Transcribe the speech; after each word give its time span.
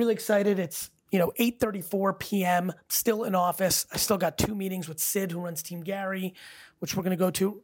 really 0.00 0.14
excited. 0.14 0.58
It's 0.58 0.90
you 1.12 1.18
know 1.18 1.30
8:34 1.38 2.18
p.m. 2.18 2.72
Still 2.88 3.24
in 3.24 3.34
office. 3.34 3.86
I 3.92 3.98
still 3.98 4.16
got 4.16 4.38
two 4.38 4.54
meetings 4.54 4.88
with 4.88 4.98
Sid, 4.98 5.30
who 5.30 5.40
runs 5.40 5.62
Team 5.62 5.82
Gary, 5.82 6.34
which 6.78 6.96
we're 6.96 7.02
going 7.02 7.16
to 7.16 7.22
go 7.22 7.30
to. 7.30 7.62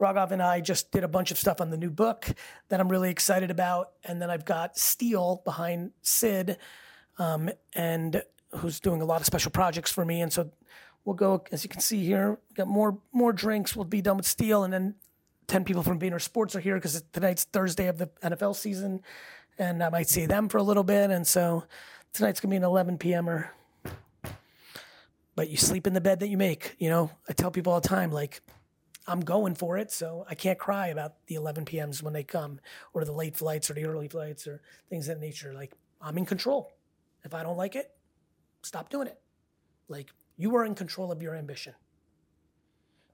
Raghav 0.00 0.32
and 0.32 0.42
I 0.42 0.60
just 0.60 0.90
did 0.90 1.04
a 1.04 1.08
bunch 1.08 1.30
of 1.30 1.38
stuff 1.38 1.60
on 1.60 1.70
the 1.70 1.76
new 1.76 1.90
book 1.90 2.26
that 2.68 2.80
I'm 2.80 2.88
really 2.88 3.10
excited 3.10 3.50
about, 3.50 3.92
and 4.02 4.20
then 4.20 4.28
I've 4.28 4.44
got 4.44 4.76
Steele 4.76 5.40
behind 5.44 5.92
Sid, 6.02 6.56
um, 7.18 7.50
and 7.74 8.22
who's 8.56 8.80
doing 8.80 9.00
a 9.00 9.04
lot 9.04 9.20
of 9.20 9.26
special 9.26 9.52
projects 9.52 9.92
for 9.92 10.04
me. 10.04 10.20
And 10.20 10.32
so 10.32 10.50
we'll 11.04 11.14
go, 11.14 11.44
as 11.52 11.62
you 11.62 11.68
can 11.68 11.80
see 11.80 12.04
here, 12.04 12.38
got 12.54 12.66
more 12.66 12.98
more 13.12 13.32
drinks. 13.32 13.76
We'll 13.76 13.84
be 13.84 14.02
done 14.02 14.16
with 14.16 14.26
Steele, 14.26 14.64
and 14.64 14.72
then 14.72 14.96
10 15.46 15.64
people 15.64 15.84
from 15.84 16.00
Vayner 16.00 16.20
Sports 16.20 16.56
are 16.56 16.60
here 16.60 16.74
because 16.74 17.00
tonight's 17.12 17.44
Thursday 17.44 17.86
of 17.86 17.98
the 17.98 18.08
NFL 18.22 18.56
season, 18.56 19.00
and 19.58 19.82
I 19.82 19.88
might 19.88 20.08
see 20.08 20.26
them 20.26 20.48
for 20.48 20.58
a 20.58 20.62
little 20.62 20.84
bit. 20.84 21.10
And 21.10 21.26
so 21.26 21.64
tonight's 22.12 22.40
gonna 22.40 22.50
be 22.50 22.56
an 22.56 22.64
11 22.64 22.98
p.m.er. 22.98 23.52
But 25.34 25.50
you 25.50 25.56
sleep 25.56 25.86
in 25.86 25.94
the 25.94 26.00
bed 26.00 26.20
that 26.20 26.28
you 26.28 26.36
make. 26.36 26.74
You 26.78 26.90
know, 26.90 27.10
I 27.28 27.32
tell 27.32 27.50
people 27.50 27.72
all 27.72 27.80
the 27.80 27.88
time, 27.88 28.10
like, 28.10 28.40
I'm 29.06 29.20
going 29.20 29.54
for 29.54 29.78
it, 29.78 29.90
so 29.90 30.26
I 30.28 30.34
can't 30.34 30.58
cry 30.58 30.88
about 30.88 31.14
the 31.28 31.36
11 31.36 31.64
p.m.s 31.64 32.02
when 32.02 32.12
they 32.12 32.24
come, 32.24 32.60
or 32.92 33.04
the 33.04 33.12
late 33.12 33.36
flights, 33.36 33.70
or 33.70 33.74
the 33.74 33.86
early 33.86 34.08
flights, 34.08 34.46
or 34.46 34.60
things 34.90 35.08
of 35.08 35.14
that 35.14 35.24
nature. 35.24 35.54
Like, 35.54 35.72
I'm 36.00 36.18
in 36.18 36.26
control. 36.26 36.72
If 37.24 37.34
I 37.34 37.42
don't 37.42 37.56
like 37.56 37.74
it, 37.74 37.90
stop 38.62 38.90
doing 38.90 39.06
it. 39.06 39.18
Like, 39.88 40.10
you 40.36 40.54
are 40.56 40.64
in 40.64 40.74
control 40.74 41.10
of 41.10 41.22
your 41.22 41.34
ambition. 41.34 41.74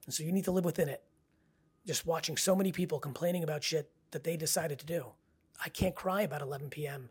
And 0.05 0.13
so 0.13 0.23
you 0.23 0.31
need 0.31 0.45
to 0.45 0.51
live 0.51 0.65
within 0.65 0.89
it. 0.89 1.01
Just 1.85 2.05
watching 2.05 2.37
so 2.37 2.55
many 2.55 2.71
people 2.71 2.99
complaining 2.99 3.43
about 3.43 3.63
shit 3.63 3.91
that 4.11 4.23
they 4.23 4.35
decided 4.35 4.79
to 4.79 4.85
do. 4.85 5.05
I 5.63 5.69
can't 5.69 5.95
cry 5.95 6.21
about 6.21 6.41
11 6.41 6.69
p.m. 6.69 7.09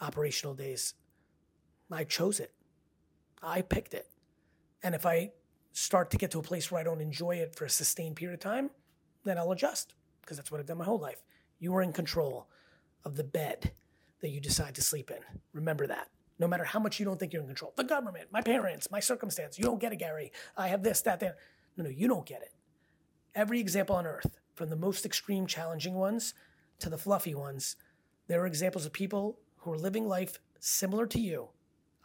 operational 0.00 0.54
days. 0.54 0.94
I 1.90 2.04
chose 2.04 2.40
it. 2.40 2.52
I 3.42 3.62
picked 3.62 3.94
it. 3.94 4.06
And 4.82 4.94
if 4.94 5.04
I 5.04 5.32
start 5.72 6.10
to 6.10 6.16
get 6.16 6.30
to 6.32 6.38
a 6.38 6.42
place 6.42 6.70
where 6.70 6.80
I 6.80 6.84
don't 6.84 7.00
enjoy 7.00 7.36
it 7.36 7.54
for 7.54 7.64
a 7.64 7.70
sustained 7.70 8.16
period 8.16 8.34
of 8.34 8.40
time, 8.40 8.70
then 9.24 9.38
I'll 9.38 9.52
adjust 9.52 9.94
because 10.20 10.36
that's 10.36 10.50
what 10.50 10.60
I've 10.60 10.66
done 10.66 10.78
my 10.78 10.84
whole 10.84 10.98
life. 10.98 11.22
You 11.58 11.74
are 11.76 11.82
in 11.82 11.92
control 11.92 12.48
of 13.04 13.16
the 13.16 13.24
bed 13.24 13.72
that 14.20 14.30
you 14.30 14.40
decide 14.40 14.74
to 14.76 14.82
sleep 14.82 15.10
in. 15.10 15.18
Remember 15.52 15.86
that. 15.86 16.08
No 16.38 16.48
matter 16.48 16.64
how 16.64 16.78
much 16.78 16.98
you 16.98 17.04
don't 17.04 17.18
think 17.18 17.32
you're 17.32 17.42
in 17.42 17.48
control. 17.48 17.72
The 17.76 17.84
government, 17.84 18.28
my 18.32 18.40
parents, 18.40 18.90
my 18.90 19.00
circumstance. 19.00 19.58
You 19.58 19.64
don't 19.64 19.80
get 19.80 19.92
it, 19.92 19.98
Gary. 19.98 20.32
I 20.56 20.68
have 20.68 20.82
this, 20.82 21.02
that, 21.02 21.20
that. 21.20 21.36
No, 21.76 21.84
no, 21.84 21.90
you 21.90 22.08
don't 22.08 22.24
get 22.24 22.42
it. 22.42 22.52
Every 23.34 23.60
example 23.60 23.96
on 23.96 24.06
earth, 24.06 24.38
from 24.54 24.70
the 24.70 24.76
most 24.76 25.04
extreme, 25.04 25.46
challenging 25.46 25.94
ones 25.94 26.34
to 26.80 26.90
the 26.90 26.98
fluffy 26.98 27.34
ones, 27.34 27.76
there 28.26 28.42
are 28.42 28.46
examples 28.46 28.86
of 28.86 28.92
people 28.92 29.38
who 29.58 29.72
are 29.72 29.78
living 29.78 30.06
life 30.06 30.38
similar 30.58 31.06
to 31.06 31.20
you. 31.20 31.48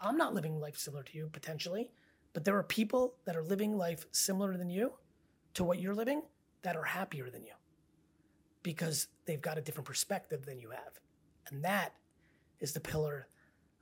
I'm 0.01 0.17
not 0.17 0.33
living 0.33 0.59
life 0.59 0.77
similar 0.77 1.03
to 1.03 1.17
you, 1.17 1.29
potentially, 1.31 1.91
but 2.33 2.43
there 2.43 2.57
are 2.57 2.63
people 2.63 3.15
that 3.25 3.35
are 3.35 3.43
living 3.43 3.77
life 3.77 4.05
similar 4.11 4.57
than 4.57 4.69
you 4.69 4.93
to 5.53 5.63
what 5.63 5.79
you're 5.79 5.95
living 5.95 6.21
that 6.63 6.75
are 6.75 6.83
happier 6.83 7.29
than 7.29 7.43
you 7.43 7.53
because 8.65 9.07
they've 9.25 9.41
got 9.41 9.57
a 9.57 9.61
different 9.61 9.87
perspective 9.87 10.45
than 10.45 10.59
you 10.59 10.71
have. 10.71 10.99
And 11.49 11.63
that 11.63 11.93
is 12.59 12.73
the 12.73 12.79
pillar 12.79 13.27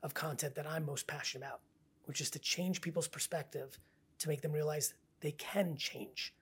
of 0.04 0.14
content 0.14 0.56
that 0.56 0.70
I'm 0.70 0.86
most 0.86 1.08
passionate 1.08 1.46
about, 1.46 1.62
which 2.04 2.20
is 2.20 2.30
to 2.32 2.40
change 2.40 2.82
people's 2.82 3.08
perspective 3.08 3.80
to 4.20 4.28
make 4.28 4.42
them 4.42 4.52
realize 4.52 4.94
they 5.22 5.32
can 5.32 5.78
change, 5.78 6.34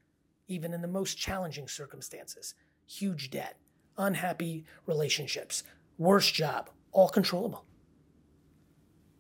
even 0.48 0.74
in 0.74 0.82
the 0.82 0.88
most 0.88 1.20
challenging 1.20 1.68
circumstances. 1.68 2.56
Huge 2.88 3.30
debt, 3.30 3.58
unhappy 3.98 4.66
relationships, 4.86 5.64
worst 5.98 6.34
job, 6.34 6.70
all 6.92 7.10
controllable. 7.10 7.66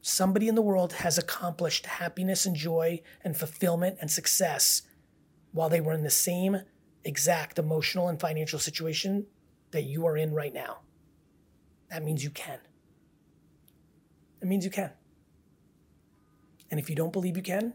Somebody 0.02 0.47
in 0.47 0.55
the 0.55 0.61
world 0.61 0.94
has 0.94 1.17
accomplished 1.17 1.86
happiness 1.86 2.45
and 2.45 2.55
joy 2.55 3.02
and 3.23 3.38
fulfillment 3.38 3.97
and 4.02 4.09
success 4.09 4.81
while 5.52 5.69
they 5.69 5.81
were 5.81 5.94
in 5.94 6.03
the 6.03 6.09
same 6.09 6.58
exact 7.03 7.59
emotional 7.59 8.07
and 8.07 8.19
financial 8.19 8.59
situation 8.59 9.25
that 9.72 9.84
you 9.84 10.06
are 10.06 10.18
in 10.18 10.34
right 10.34 10.53
now. 10.53 10.79
That 11.90 12.03
means 12.03 12.23
you 12.23 12.29
can. 12.29 12.59
It 14.41 14.47
means 14.47 14.66
you 14.66 14.72
can. 14.72 14.91
And 16.72 16.79
if 16.79 16.90
you 16.90 16.96
don't 16.96 17.13
believe 17.13 17.38
you 17.38 17.44
can, 17.44 17.73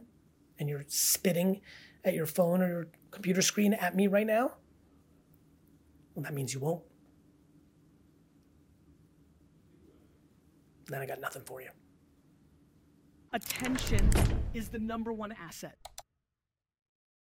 and 0.58 0.68
you're 0.68 0.84
spitting 0.88 1.60
at 2.04 2.14
your 2.14 2.26
phone 2.26 2.62
or 2.62 2.68
your 2.68 2.88
computer 3.10 3.42
screen 3.42 3.74
at 3.74 3.94
me 3.94 4.06
right 4.06 4.26
now, 4.26 4.52
well, 6.16 6.22
that 6.22 6.34
means 6.34 6.52
you 6.54 6.60
won't. 6.60 6.82
Then 10.88 11.00
I 11.02 11.06
got 11.06 11.20
nothing 11.20 11.42
for 11.42 11.60
you. 11.60 11.68
Attention 13.32 14.08
is 14.54 14.68
the 14.68 14.78
number 14.78 15.12
one 15.12 15.32
asset. 15.32 15.76